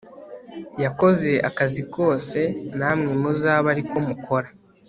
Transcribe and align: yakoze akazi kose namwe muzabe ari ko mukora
yakoze 0.83 1.31
akazi 1.49 1.81
kose 1.95 2.41
namwe 2.77 3.11
muzabe 3.21 3.67
ari 3.73 3.83
ko 3.89 3.97
mukora 4.07 4.47